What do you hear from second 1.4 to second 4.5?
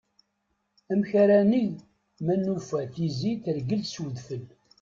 neg ma nufa tizi tergel s udfel?